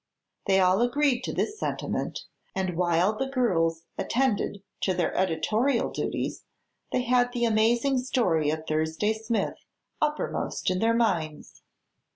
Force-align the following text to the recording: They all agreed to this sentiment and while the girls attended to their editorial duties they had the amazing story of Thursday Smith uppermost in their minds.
They 0.47 0.59
all 0.59 0.81
agreed 0.81 1.23
to 1.25 1.31
this 1.31 1.59
sentiment 1.59 2.21
and 2.55 2.75
while 2.75 3.15
the 3.15 3.27
girls 3.29 3.83
attended 3.99 4.63
to 4.79 4.95
their 4.95 5.15
editorial 5.15 5.91
duties 5.91 6.43
they 6.91 7.03
had 7.03 7.33
the 7.33 7.45
amazing 7.45 7.99
story 7.99 8.49
of 8.49 8.65
Thursday 8.65 9.13
Smith 9.13 9.57
uppermost 10.01 10.71
in 10.71 10.79
their 10.79 10.95
minds. 10.95 11.61